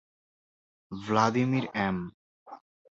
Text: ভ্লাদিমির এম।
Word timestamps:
ভ্লাদিমির 0.91 1.65
এম। 1.79 1.97